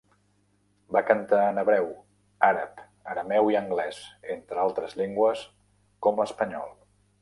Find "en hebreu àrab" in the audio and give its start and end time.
1.49-2.81